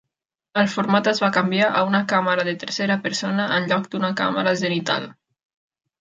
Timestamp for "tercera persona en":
2.63-3.69